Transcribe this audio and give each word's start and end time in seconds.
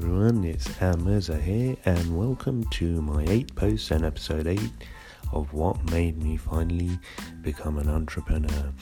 everyone, 0.00 0.44
it's 0.44 0.68
Amirza 0.78 1.42
here, 1.42 1.76
and 1.84 2.16
welcome 2.16 2.62
to 2.70 3.02
my 3.02 3.24
8 3.24 3.56
posts 3.56 3.90
and 3.90 4.04
episode 4.04 4.46
8 4.46 4.60
of 5.32 5.52
what 5.52 5.90
made 5.90 6.22
me 6.22 6.36
finally 6.36 6.96
become 7.42 7.78
an 7.78 7.88
entrepreneur. 7.88 8.72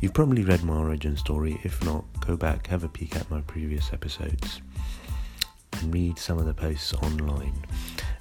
You've 0.00 0.14
probably 0.14 0.44
read 0.44 0.62
my 0.62 0.76
origin 0.76 1.16
story, 1.16 1.58
if 1.64 1.84
not, 1.84 2.04
go 2.24 2.36
back, 2.36 2.68
have 2.68 2.84
a 2.84 2.88
peek 2.88 3.16
at 3.16 3.28
my 3.28 3.40
previous 3.40 3.92
episodes, 3.92 4.62
and 5.72 5.92
read 5.92 6.20
some 6.20 6.38
of 6.38 6.46
the 6.46 6.54
posts 6.54 6.94
online. 6.94 7.66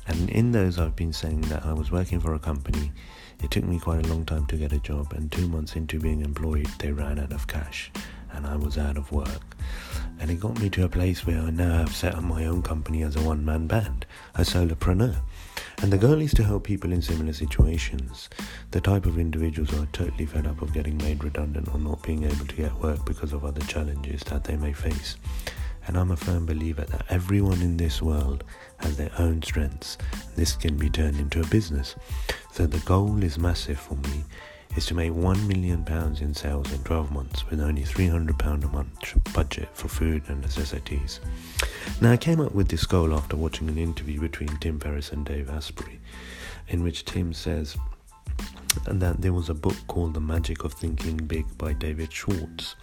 And 0.07 0.27
in 0.31 0.51
those, 0.51 0.79
I've 0.79 0.95
been 0.95 1.13
saying 1.13 1.41
that 1.41 1.67
I 1.67 1.73
was 1.73 1.91
working 1.91 2.19
for 2.19 2.33
a 2.33 2.39
company. 2.39 2.91
It 3.43 3.51
took 3.51 3.63
me 3.63 3.77
quite 3.77 4.03
a 4.03 4.09
long 4.09 4.25
time 4.25 4.47
to 4.47 4.57
get 4.57 4.73
a 4.73 4.79
job, 4.79 5.13
and 5.13 5.31
two 5.31 5.47
months 5.47 5.75
into 5.75 5.99
being 5.99 6.21
employed, 6.21 6.65
they 6.79 6.91
ran 6.91 7.19
out 7.19 7.31
of 7.31 7.45
cash, 7.45 7.91
and 8.31 8.47
I 8.47 8.55
was 8.55 8.79
out 8.79 8.97
of 8.97 9.11
work 9.11 9.55
and 10.19 10.29
it 10.29 10.39
got 10.39 10.59
me 10.59 10.69
to 10.69 10.83
a 10.83 10.89
place 10.89 11.25
where 11.25 11.39
I 11.39 11.49
now 11.49 11.77
have 11.77 11.95
set 11.95 12.15
up 12.15 12.23
my 12.23 12.45
own 12.45 12.61
company 12.61 13.03
as 13.03 13.15
a 13.15 13.21
one 13.21 13.45
man 13.45 13.67
band, 13.67 14.05
a 14.35 14.41
solopreneur. 14.41 15.15
And 15.81 15.93
the 15.93 15.97
goal 15.97 16.21
is 16.21 16.33
to 16.33 16.43
help 16.43 16.65
people 16.65 16.91
in 16.91 17.01
similar 17.01 17.31
situations, 17.31 18.29
the 18.71 18.81
type 18.81 19.05
of 19.05 19.17
individuals 19.17 19.69
who 19.69 19.83
are 19.83 19.87
totally 19.93 20.25
fed 20.25 20.45
up 20.45 20.61
of 20.61 20.73
getting 20.73 20.97
made 20.97 21.23
redundant 21.23 21.69
or 21.73 21.79
not 21.79 22.03
being 22.03 22.23
able 22.23 22.45
to 22.45 22.55
get 22.55 22.73
work 22.75 23.05
because 23.05 23.31
of 23.31 23.45
other 23.45 23.61
challenges 23.61 24.21
that 24.23 24.43
they 24.43 24.57
may 24.57 24.73
face. 24.73 25.15
And 25.87 25.97
I'm 25.97 26.11
a 26.11 26.17
firm 26.17 26.45
believer 26.45 26.83
that 26.83 27.05
everyone 27.09 27.61
in 27.61 27.77
this 27.77 28.01
world 28.01 28.43
has 28.77 28.97
their 28.97 29.11
own 29.17 29.41
strengths. 29.41 29.97
This 30.35 30.55
can 30.55 30.77
be 30.77 30.89
turned 30.89 31.19
into 31.19 31.39
a 31.39 31.47
business. 31.47 31.95
So 32.51 32.67
the 32.67 32.79
goal 32.79 33.23
is 33.23 33.39
massive 33.39 33.79
for 33.79 33.95
me 33.95 34.25
is 34.75 34.85
to 34.85 34.93
make 34.93 35.11
£1 35.11 35.47
million 35.47 35.85
in 36.21 36.33
sales 36.33 36.71
in 36.71 36.83
12 36.83 37.11
months 37.11 37.49
with 37.49 37.59
only 37.59 37.83
£300 37.83 38.63
a 38.63 38.67
month 38.67 39.33
budget 39.33 39.69
for 39.73 39.87
food 39.87 40.23
and 40.27 40.41
necessities. 40.41 41.19
Now, 42.01 42.11
I 42.11 42.17
came 42.17 42.39
up 42.39 42.53
with 42.53 42.69
this 42.69 42.85
goal 42.85 43.13
after 43.13 43.35
watching 43.35 43.67
an 43.67 43.77
interview 43.77 44.19
between 44.19 44.55
Tim 44.57 44.79
Ferriss 44.79 45.11
and 45.11 45.25
Dave 45.25 45.49
Asprey, 45.49 45.99
in 46.67 46.83
which 46.83 47.05
Tim 47.05 47.33
says 47.33 47.75
that 48.85 49.21
there 49.21 49.33
was 49.33 49.49
a 49.49 49.55
book 49.55 49.75
called 49.87 50.13
The 50.13 50.19
Magic 50.19 50.63
of 50.63 50.73
Thinking 50.73 51.17
Big 51.17 51.45
by 51.57 51.73
David 51.73 52.13
Schwartz. 52.13 52.75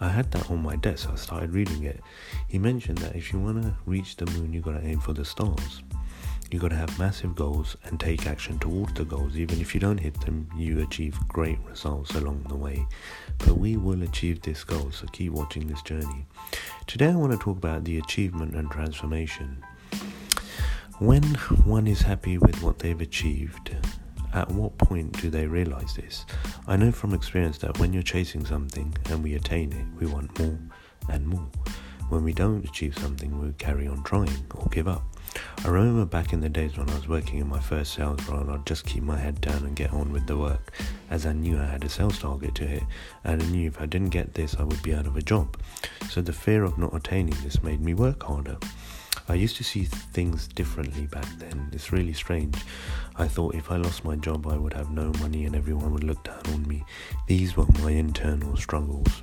I 0.00 0.08
had 0.08 0.30
that 0.32 0.50
on 0.50 0.62
my 0.62 0.76
desk, 0.76 1.08
I 1.10 1.16
started 1.16 1.52
reading 1.52 1.84
it. 1.84 2.00
He 2.48 2.58
mentioned 2.58 2.98
that 2.98 3.14
if 3.14 3.32
you 3.32 3.38
want 3.38 3.62
to 3.62 3.74
reach 3.84 4.16
the 4.16 4.26
moon, 4.26 4.52
you've 4.52 4.64
got 4.64 4.80
to 4.80 4.86
aim 4.86 5.00
for 5.00 5.12
the 5.12 5.24
stars. 5.24 5.82
You 6.54 6.60
got 6.60 6.68
to 6.68 6.76
have 6.76 7.00
massive 7.00 7.34
goals 7.34 7.76
and 7.82 7.98
take 7.98 8.28
action 8.28 8.60
towards 8.60 8.94
the 8.94 9.04
goals. 9.04 9.36
Even 9.36 9.60
if 9.60 9.74
you 9.74 9.80
don't 9.80 9.98
hit 9.98 10.20
them, 10.20 10.48
you 10.56 10.84
achieve 10.84 11.18
great 11.26 11.58
results 11.68 12.14
along 12.14 12.44
the 12.48 12.54
way. 12.54 12.86
But 13.38 13.58
we 13.58 13.76
will 13.76 14.04
achieve 14.04 14.40
this 14.40 14.62
goal, 14.62 14.92
so 14.92 15.08
keep 15.08 15.32
watching 15.32 15.66
this 15.66 15.82
journey. 15.82 16.26
Today, 16.86 17.08
I 17.08 17.16
want 17.16 17.32
to 17.32 17.38
talk 17.38 17.56
about 17.56 17.82
the 17.82 17.98
achievement 17.98 18.54
and 18.54 18.70
transformation. 18.70 19.64
When 21.00 21.24
one 21.64 21.88
is 21.88 22.02
happy 22.02 22.38
with 22.38 22.62
what 22.62 22.78
they've 22.78 23.00
achieved, 23.00 23.74
at 24.32 24.48
what 24.52 24.78
point 24.78 25.20
do 25.20 25.30
they 25.30 25.48
realize 25.48 25.96
this? 25.96 26.24
I 26.68 26.76
know 26.76 26.92
from 26.92 27.14
experience 27.14 27.58
that 27.58 27.80
when 27.80 27.92
you're 27.92 28.04
chasing 28.04 28.46
something 28.46 28.96
and 29.06 29.24
we 29.24 29.34
attain 29.34 29.72
it, 29.72 29.86
we 30.00 30.06
want 30.06 30.38
more 30.38 30.60
and 31.08 31.26
more. 31.26 31.50
When 32.10 32.22
we 32.22 32.32
don't 32.32 32.64
achieve 32.64 32.96
something, 32.96 33.40
we 33.40 33.52
carry 33.54 33.88
on 33.88 34.04
trying 34.04 34.46
or 34.54 34.68
give 34.68 34.86
up. 34.86 35.02
I 35.64 35.68
remember 35.68 36.04
back 36.04 36.32
in 36.32 36.40
the 36.40 36.48
days 36.48 36.76
when 36.76 36.90
I 36.90 36.94
was 36.94 37.08
working 37.08 37.38
in 37.38 37.48
my 37.48 37.60
first 37.60 37.94
sales 37.94 38.22
role, 38.28 38.50
I'd 38.50 38.66
just 38.66 38.84
keep 38.84 39.02
my 39.02 39.16
head 39.16 39.40
down 39.40 39.64
and 39.64 39.74
get 39.74 39.92
on 39.92 40.12
with 40.12 40.26
the 40.26 40.36
work, 40.36 40.72
as 41.10 41.24
I 41.26 41.32
knew 41.32 41.58
I 41.58 41.64
had 41.64 41.84
a 41.84 41.88
sales 41.88 42.18
target 42.18 42.54
to 42.56 42.66
hit, 42.66 42.82
and 43.24 43.42
I 43.42 43.46
knew 43.46 43.66
if 43.66 43.80
I 43.80 43.86
didn't 43.86 44.10
get 44.10 44.34
this, 44.34 44.54
I 44.58 44.62
would 44.62 44.82
be 44.82 44.94
out 44.94 45.06
of 45.06 45.16
a 45.16 45.22
job. 45.22 45.56
So 46.10 46.20
the 46.20 46.32
fear 46.32 46.64
of 46.64 46.76
not 46.76 46.94
attaining 46.94 47.36
this 47.42 47.62
made 47.62 47.80
me 47.80 47.94
work 47.94 48.22
harder. 48.22 48.58
I 49.26 49.34
used 49.34 49.56
to 49.56 49.64
see 49.64 49.84
things 49.84 50.48
differently 50.48 51.06
back 51.06 51.26
then. 51.38 51.70
It's 51.72 51.92
really 51.92 52.12
strange. 52.12 52.56
I 53.16 53.26
thought 53.26 53.54
if 53.54 53.70
I 53.70 53.78
lost 53.78 54.04
my 54.04 54.16
job, 54.16 54.46
I 54.46 54.56
would 54.56 54.74
have 54.74 54.90
no 54.90 55.12
money 55.20 55.46
and 55.46 55.56
everyone 55.56 55.92
would 55.94 56.04
look 56.04 56.22
down 56.24 56.42
on 56.52 56.68
me. 56.68 56.84
These 57.26 57.56
were 57.56 57.66
my 57.80 57.92
internal 57.92 58.54
struggles. 58.58 59.22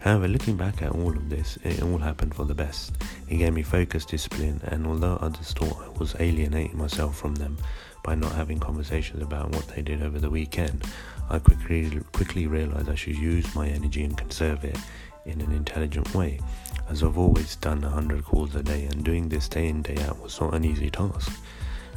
However, 0.00 0.28
looking 0.28 0.56
back 0.56 0.80
at 0.82 0.92
all 0.92 1.10
of 1.10 1.28
this, 1.28 1.58
it 1.64 1.82
all 1.82 1.98
happened 1.98 2.34
for 2.34 2.44
the 2.44 2.54
best. 2.54 2.92
It 3.28 3.36
gave 3.36 3.52
me 3.52 3.62
focus, 3.62 4.04
discipline, 4.04 4.60
and 4.64 4.86
although 4.86 5.16
others 5.16 5.52
thought 5.52 5.82
I 5.82 5.98
was 5.98 6.14
alienating 6.20 6.78
myself 6.78 7.18
from 7.18 7.34
them 7.34 7.58
by 8.04 8.14
not 8.14 8.32
having 8.32 8.60
conversations 8.60 9.22
about 9.22 9.50
what 9.50 9.68
they 9.68 9.82
did 9.82 10.02
over 10.02 10.18
the 10.18 10.30
weekend, 10.30 10.84
I 11.28 11.40
quickly 11.40 12.00
quickly 12.12 12.46
realized 12.46 12.88
I 12.88 12.94
should 12.94 13.18
use 13.18 13.54
my 13.54 13.68
energy 13.68 14.04
and 14.04 14.16
conserve 14.16 14.64
it 14.64 14.78
in 15.26 15.40
an 15.40 15.52
intelligent 15.52 16.14
way. 16.14 16.40
As 16.88 17.02
I've 17.02 17.18
always 17.18 17.56
done 17.56 17.82
100 17.82 18.24
calls 18.24 18.54
a 18.54 18.62
day, 18.62 18.84
and 18.84 19.04
doing 19.04 19.28
this 19.28 19.48
day 19.48 19.68
in 19.68 19.82
day 19.82 19.96
out 20.04 20.20
was 20.22 20.40
not 20.40 20.54
an 20.54 20.64
easy 20.64 20.90
task. 20.90 21.30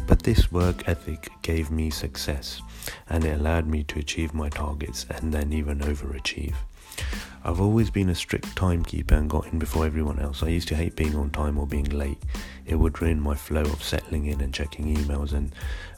But 0.08 0.24
this 0.24 0.52
work 0.52 0.90
ethic 0.90 1.30
gave 1.44 1.72
me 1.72 1.90
success, 1.92 2.62
and 3.10 3.24
it 3.24 3.40
allowed 3.40 3.68
me 3.68 3.84
to 3.86 4.00
achieve 4.00 4.34
my 4.34 4.50
targets 4.50 5.06
and 5.10 5.32
then 5.32 5.54
even 5.54 5.80
overachieve. 5.80 6.56
I've 7.44 7.60
always 7.60 7.90
been 7.90 8.10
a 8.10 8.16
strict 8.16 8.56
timekeeper 8.56 9.16
and 9.16 9.30
got 9.30 9.48
in 9.48 9.58
before 9.58 9.86
everyone 9.86 10.20
else. 10.20 10.44
I 10.44 10.50
used 10.50 10.68
to 10.68 10.76
hate 10.76 10.96
being 10.96 11.16
on 11.16 11.32
time 11.32 11.58
or 11.58 11.66
being 11.66 11.90
late. 11.90 12.22
It 12.68 12.76
would 12.76 13.02
ruin 13.02 13.20
my 13.20 13.36
flow 13.36 13.62
of 13.64 13.82
settling 13.82 14.28
in 14.28 14.42
and 14.42 14.54
checking 14.54 14.96
emails. 14.96 15.34
And 15.34 15.52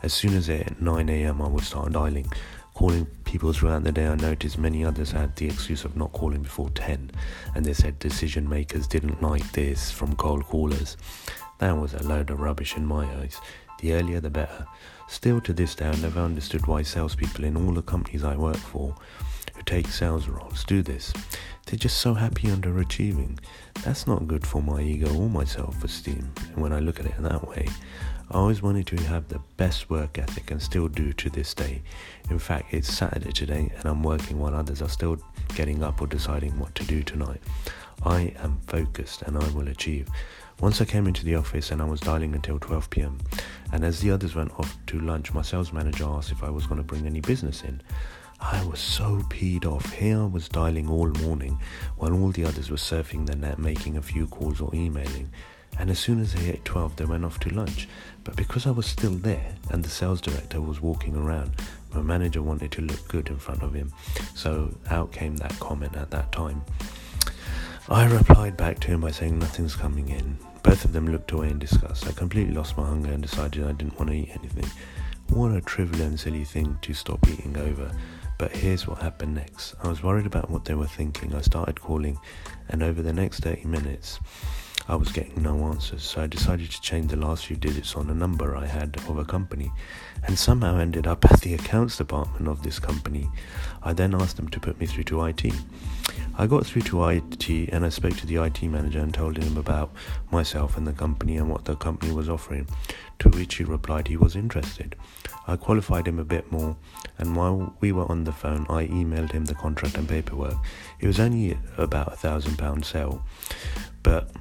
as 0.04 0.14
soon 0.14 0.36
as 0.36 0.48
it 0.48 0.68
at 0.68 0.82
9 0.82 1.10
a.m., 1.10 1.42
I 1.42 1.48
would 1.50 1.66
start 1.66 1.92
dialing, 1.92 2.32
calling 2.74 3.06
people 3.26 3.52
throughout 3.52 3.84
the 3.84 3.92
day. 3.92 4.08
I 4.08 4.16
noticed 4.16 4.58
many 4.58 4.86
others 4.86 5.12
had 5.12 5.36
the 5.36 5.48
excuse 5.48 5.84
of 5.84 5.98
not 5.98 6.14
calling 6.14 6.44
before 6.44 6.70
10, 6.70 7.12
and 7.56 7.66
they 7.66 7.74
said 7.74 8.00
decision 8.00 8.48
makers 8.48 8.88
didn't 8.88 9.22
like 9.22 9.52
this 9.52 9.92
from 9.92 10.16
cold 10.16 10.46
callers. 10.46 10.96
That 11.60 11.78
was 11.78 11.94
a 11.94 12.04
load 12.04 12.30
of 12.30 12.40
rubbish 12.40 12.78
in 12.78 12.86
my 12.86 13.06
eyes. 13.20 13.40
The 13.80 13.94
earlier 13.94 14.22
the 14.22 14.30
better. 14.30 14.66
Still 15.10 15.42
to 15.42 15.52
this 15.52 15.76
day, 15.76 15.88
I 15.88 15.96
never 15.98 16.22
understood 16.22 16.68
why 16.68 16.84
salespeople 16.84 17.44
in 17.44 17.58
all 17.58 17.74
the 17.74 17.82
companies 17.82 18.24
I 18.24 18.38
work 18.38 18.56
for 18.56 18.96
take 19.66 19.88
sales 19.88 20.28
roles 20.28 20.64
do 20.64 20.82
this. 20.82 21.14
They're 21.66 21.78
just 21.78 21.98
so 21.98 22.14
happy 22.14 22.48
underachieving. 22.48 23.40
That's 23.84 24.06
not 24.06 24.28
good 24.28 24.46
for 24.46 24.62
my 24.62 24.82
ego 24.82 25.14
or 25.16 25.30
my 25.30 25.44
self 25.44 25.84
esteem. 25.84 26.32
And 26.50 26.58
when 26.58 26.74
I 26.74 26.80
look 26.80 27.00
at 27.00 27.06
it 27.06 27.16
that 27.20 27.48
way, 27.48 27.68
I 28.32 28.36
always 28.38 28.62
wanted 28.62 28.88
to 28.88 29.02
have 29.04 29.28
the 29.28 29.40
best 29.58 29.90
work 29.90 30.18
ethic 30.18 30.52
and 30.52 30.62
still 30.62 30.88
do 30.88 31.14
to 31.14 31.30
this 31.30 31.54
day. 31.54 31.82
In 32.30 32.40
fact, 32.40 32.74
it's 32.74 32.92
Saturday 32.92 33.32
today 33.32 33.72
and 33.78 33.86
I'm 33.86 34.04
working 34.04 34.40
while 34.40 34.56
others 34.56 34.82
are 34.82 34.90
still 34.90 35.18
getting 35.56 35.84
up 35.84 36.02
or 36.02 36.08
deciding 36.08 36.58
what 36.60 36.74
to 36.76 36.84
do 36.86 37.04
tonight. 37.04 37.42
I 38.04 38.34
am 38.38 38.60
focused 38.68 39.22
and 39.22 39.38
I 39.38 39.48
will 39.50 39.68
achieve. 39.68 40.10
Once 40.60 40.82
I 40.82 40.86
came 40.86 41.08
into 41.08 41.26
the 41.26 41.36
office 41.36 41.72
and 41.72 41.82
I 41.82 41.86
was 41.86 42.00
dialing 42.00 42.36
until 42.36 42.60
12 42.60 42.90
pm, 42.90 43.18
and 43.72 43.84
as 43.84 44.00
the 44.00 44.12
others 44.12 44.36
went 44.36 44.52
off 44.60 44.78
to 44.88 45.00
lunch, 45.00 45.34
my 45.34 45.42
sales 45.42 45.74
manager 45.74 46.06
asked 46.06 46.32
if 46.32 46.44
I 46.44 46.50
was 46.50 46.66
going 46.66 46.78
to 46.78 46.84
bring 46.84 47.06
any 47.06 47.22
business 47.22 47.64
in. 47.64 47.82
I 48.52 48.64
was 48.66 48.80
so 48.80 49.24
peed 49.30 49.66
off. 49.66 49.94
Here 49.94 50.20
I 50.20 50.26
was 50.26 50.50
dialing 50.50 50.90
all 50.90 51.08
morning 51.08 51.60
while 51.96 52.14
all 52.14 52.30
the 52.30 52.44
others 52.44 52.70
were 52.70 52.76
surfing 52.76 53.26
the 53.26 53.38
net, 53.38 53.58
making 53.58 53.96
a 53.96 54.02
few 54.02 54.28
calls 54.28 54.60
or 54.60 54.70
emailing. 54.76 55.30
And 55.80 55.90
as 55.90 55.98
soon 55.98 56.20
as 56.20 56.34
they 56.34 56.42
hit 56.42 56.66
12, 56.66 56.98
they 56.98 57.06
went 57.06 57.24
off 57.24 57.40
to 57.40 57.56
lunch. 57.56 57.88
But 58.26 58.36
because 58.36 58.68
I 58.68 58.72
was 58.72 58.86
still 58.86 59.14
there 59.14 59.56
and 59.70 59.82
the 59.82 59.90
sales 59.90 60.20
director 60.20 60.60
was 60.60 60.82
walking 60.82 61.16
around, 61.16 61.56
my 61.94 62.02
manager 62.02 62.42
wanted 62.42 62.72
to 62.74 62.82
look 62.82 63.08
good 63.08 63.30
in 63.30 63.38
front 63.38 63.64
of 63.64 63.74
him. 63.74 63.94
So 64.36 64.76
out 64.90 65.14
came 65.14 65.38
that 65.38 65.58
comment 65.62 65.96
at 65.96 66.12
that 66.12 66.34
time. 66.34 66.64
I 67.88 68.06
replied 68.06 68.58
back 68.58 68.80
to 68.82 68.88
him 68.90 69.02
by 69.02 69.12
saying 69.12 69.40
nothing's 69.40 69.76
coming 69.76 70.10
in. 70.10 70.38
Both 70.64 70.84
of 70.84 70.92
them 70.92 71.08
looked 71.08 71.32
away 71.32 71.50
in 71.50 71.60
disgust. 71.60 72.08
I 72.08 72.12
completely 72.12 72.54
lost 72.54 72.78
my 72.78 72.86
hunger 72.86 73.12
and 73.12 73.22
decided 73.22 73.64
I 73.64 73.72
didn't 73.72 73.98
want 73.98 74.12
to 74.12 74.18
eat 74.18 74.32
anything. 74.38 74.70
What 75.30 75.56
a 75.56 75.62
trivial 75.62 76.06
and 76.06 76.20
silly 76.20 76.44
thing 76.44 76.78
to 76.82 76.94
stop 76.94 77.26
eating 77.28 77.58
over. 77.58 77.92
But 78.38 78.52
here's 78.52 78.88
what 78.88 79.00
happened 79.00 79.36
next. 79.36 79.76
I 79.84 79.88
was 79.88 80.04
worried 80.04 80.26
about 80.26 80.50
what 80.50 80.66
they 80.66 80.74
were 80.74 80.88
thinking. 80.88 81.34
I 81.34 81.42
started 81.42 81.80
calling, 81.80 82.20
and 82.70 82.84
over 82.84 83.02
the 83.02 83.14
next 83.14 83.42
30 83.42 83.66
minutes, 83.66 84.20
I 84.86 84.96
was 84.96 85.14
getting 85.14 85.42
no 85.42 85.58
answers, 85.68 86.04
so 86.04 86.22
I 86.22 86.28
decided 86.28 86.70
to 86.70 86.82
change 86.82 87.10
the 87.10 87.16
last 87.16 87.46
few 87.46 87.56
digits 87.56 87.96
on 87.96 88.10
a 88.10 88.14
number 88.14 88.58
I 88.58 88.66
had 88.66 88.98
of 89.08 89.18
a 89.18 89.24
company 89.24 89.72
and 90.28 90.38
somehow 90.38 90.78
ended 90.78 91.08
up 91.08 91.24
at 91.24 91.40
the 91.40 91.54
accounts 91.54 91.98
department 91.98 92.50
of 92.50 92.64
this 92.64 92.80
company. 92.80 93.30
I 93.82 93.94
then 93.94 94.14
asked 94.14 94.36
them 94.36 94.50
to 94.50 94.60
put 94.60 94.78
me 94.82 94.86
through 94.86 95.06
to 95.06 95.24
IT. 95.24 95.54
I 96.38 96.48
got 96.48 96.66
through 96.66 96.82
to 96.84 97.06
IT 97.06 97.50
and 97.50 97.86
I 97.86 97.90
spoke 97.90 98.18
to 98.18 98.28
the 98.28 98.44
IT 98.44 98.62
manager 98.64 99.00
and 99.00 99.14
told 99.14 99.38
him 99.38 99.56
about 99.56 99.94
myself 100.32 100.76
and 100.76 100.86
the 100.86 100.92
company 100.92 101.38
and 101.38 101.50
what 101.50 101.64
the 101.64 101.76
company 101.78 102.12
was 102.12 102.28
offering, 102.28 102.68
to 103.20 103.30
which 103.30 103.56
he 103.56 103.64
replied 103.64 104.10
he 104.10 104.18
was 104.18 104.36
interested. 104.36 104.98
I 105.48 105.56
qualified 105.56 106.08
him 106.08 106.20
a 106.20 106.24
bit 106.24 106.52
more, 106.52 106.78
and 107.18 107.36
while 107.36 107.76
we 107.82 107.92
were 107.92 108.10
on 108.10 108.24
the 108.24 108.32
phone, 108.32 108.66
I 108.70 108.88
emailed 108.88 109.32
him 109.32 109.46
the 109.46 109.56
contract 109.56 109.98
and 109.98 110.08
paperwork. 110.08 110.56
It 111.00 111.08
was 111.08 111.20
only 111.20 111.58
about 111.78 112.14
a 112.14 112.16
thousand 112.16 112.58
pound 112.58 112.86
sale, 112.86 113.24
but 114.04 114.32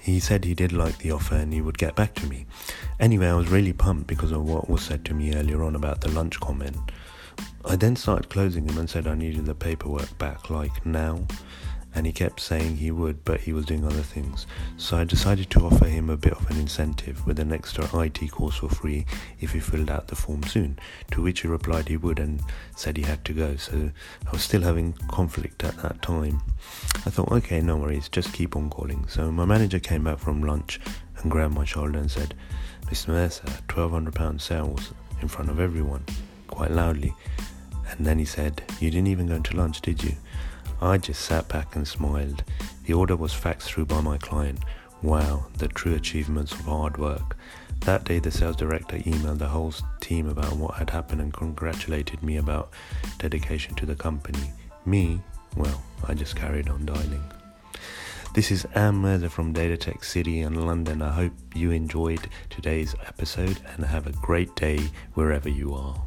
he 0.00 0.18
said 0.18 0.44
he 0.44 0.54
did 0.54 0.72
like 0.72 0.98
the 0.98 1.12
offer 1.12 1.36
and 1.36 1.52
he 1.52 1.60
would 1.60 1.78
get 1.78 1.94
back 1.94 2.14
to 2.14 2.26
me. 2.26 2.46
Anyway, 2.98 3.28
I 3.28 3.34
was 3.34 3.50
really 3.50 3.72
pumped 3.72 4.08
because 4.08 4.32
of 4.32 4.48
what 4.48 4.68
was 4.68 4.82
said 4.82 5.04
to 5.04 5.14
me 5.14 5.34
earlier 5.34 5.62
on 5.62 5.76
about 5.76 6.00
the 6.00 6.10
lunch 6.10 6.40
comment. 6.40 6.76
I 7.64 7.76
then 7.76 7.94
started 7.94 8.28
closing 8.28 8.68
him 8.68 8.78
and 8.78 8.90
said 8.90 9.06
I 9.06 9.14
needed 9.14 9.46
the 9.46 9.54
paperwork 9.54 10.18
back, 10.18 10.50
like 10.50 10.84
now. 10.84 11.26
And 11.94 12.06
he 12.06 12.12
kept 12.12 12.40
saying 12.40 12.76
he 12.76 12.90
would, 12.90 13.24
but 13.24 13.40
he 13.40 13.52
was 13.52 13.66
doing 13.66 13.84
other 13.84 14.02
things. 14.02 14.46
So 14.76 14.96
I 14.96 15.04
decided 15.04 15.50
to 15.50 15.60
offer 15.60 15.86
him 15.86 16.08
a 16.08 16.16
bit 16.16 16.32
of 16.32 16.50
an 16.50 16.56
incentive 16.56 17.26
with 17.26 17.38
an 17.38 17.52
extra 17.52 17.84
IT 18.00 18.30
course 18.30 18.56
for 18.56 18.68
free 18.68 19.04
if 19.40 19.52
he 19.52 19.60
filled 19.60 19.90
out 19.90 20.08
the 20.08 20.16
form 20.16 20.42
soon. 20.44 20.78
To 21.10 21.22
which 21.22 21.40
he 21.40 21.48
replied 21.48 21.88
he 21.88 21.96
would 21.98 22.18
and 22.18 22.42
said 22.76 22.96
he 22.96 23.02
had 23.02 23.24
to 23.26 23.32
go. 23.32 23.56
So 23.56 23.90
I 24.26 24.30
was 24.30 24.42
still 24.42 24.62
having 24.62 24.94
conflict 25.08 25.64
at 25.64 25.76
that 25.82 26.00
time. 26.00 26.42
I 27.04 27.10
thought, 27.10 27.30
okay, 27.32 27.60
no 27.60 27.76
worries, 27.76 28.08
just 28.08 28.32
keep 28.32 28.56
on 28.56 28.70
calling. 28.70 29.06
So 29.08 29.30
my 29.30 29.44
manager 29.44 29.78
came 29.78 30.04
back 30.04 30.18
from 30.18 30.42
lunch 30.42 30.80
and 31.18 31.30
grabbed 31.30 31.54
my 31.54 31.64
shoulder 31.64 31.98
and 31.98 32.10
said, 32.10 32.34
Mr. 32.86 33.08
Mirza, 33.08 33.42
£1,200 33.68 34.40
sales 34.40 34.92
in 35.20 35.28
front 35.28 35.50
of 35.50 35.60
everyone, 35.60 36.04
quite 36.48 36.70
loudly. 36.70 37.14
And 37.90 38.06
then 38.06 38.18
he 38.18 38.24
said, 38.24 38.62
You 38.80 38.90
didn't 38.90 39.08
even 39.08 39.26
go 39.26 39.38
to 39.38 39.56
lunch, 39.56 39.80
did 39.80 40.02
you? 40.02 40.14
I 40.82 40.98
just 40.98 41.22
sat 41.22 41.46
back 41.46 41.76
and 41.76 41.86
smiled. 41.86 42.42
The 42.86 42.94
order 42.94 43.14
was 43.14 43.32
faxed 43.32 43.62
through 43.62 43.86
by 43.86 44.00
my 44.00 44.18
client. 44.18 44.58
Wow, 45.00 45.46
the 45.56 45.68
true 45.68 45.94
achievements 45.94 46.50
of 46.50 46.62
hard 46.62 46.98
work. 46.98 47.36
That 47.82 48.02
day, 48.02 48.18
the 48.18 48.32
sales 48.32 48.56
director 48.56 48.96
emailed 48.98 49.38
the 49.38 49.46
whole 49.46 49.72
team 50.00 50.28
about 50.28 50.56
what 50.56 50.74
had 50.74 50.90
happened 50.90 51.20
and 51.20 51.32
congratulated 51.32 52.20
me 52.24 52.36
about 52.36 52.72
dedication 53.18 53.76
to 53.76 53.86
the 53.86 53.94
company. 53.94 54.50
Me, 54.84 55.20
well, 55.56 55.80
I 56.08 56.14
just 56.14 56.34
carried 56.34 56.68
on 56.68 56.84
dialing. 56.84 57.22
This 58.34 58.50
is 58.50 58.66
Am 58.74 58.96
Mirza 59.02 59.30
from 59.30 59.52
Data 59.52 59.76
Tech 59.76 60.02
City 60.02 60.40
in 60.40 60.66
London. 60.66 61.00
I 61.00 61.12
hope 61.12 61.32
you 61.54 61.70
enjoyed 61.70 62.28
today's 62.50 62.96
episode 63.06 63.60
and 63.76 63.86
have 63.86 64.08
a 64.08 64.12
great 64.12 64.56
day 64.56 64.90
wherever 65.14 65.48
you 65.48 65.74
are. 65.74 66.04